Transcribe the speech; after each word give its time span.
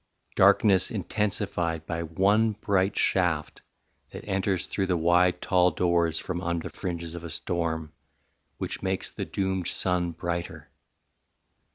darkness 0.35 0.89
intensified 0.89 1.85
By 1.85 2.01
one 2.01 2.53
bright 2.53 2.97
shaft 2.97 3.61
that 4.09 4.25
enters 4.27 4.65
through 4.65 4.87
the 4.87 4.97
wide 4.97 5.43
Tall 5.43 5.69
doors 5.69 6.17
from 6.17 6.41
under 6.41 6.71
fringes 6.71 7.13
of 7.13 7.23
a 7.23 7.29
storm 7.29 7.93
Which 8.57 8.81
makes 8.81 9.11
the 9.11 9.25
doomed 9.25 9.67
sun 9.67 10.13
brighter. 10.13 10.71